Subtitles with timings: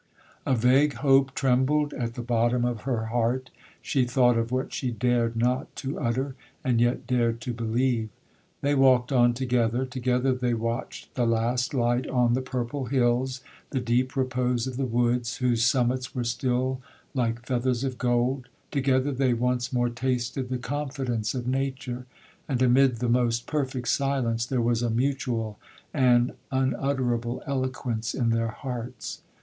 [0.47, 5.35] A vague hope trembled at the bottom of her heart,—she thought of what she dared
[5.35, 8.09] not to utter, and yet dared to believe.
[8.61, 14.15] They walked on together,—together they watched the last light on the purple hills, the deep
[14.15, 16.81] repose of the woods, whose summits were still
[17.13, 22.07] like 'feathers of gold,'—together they once more tasted the confidence of nature,
[22.49, 25.59] and, amid the most perfect silence, there was a mutual
[25.93, 29.21] and unutterable eloquence in their hearts.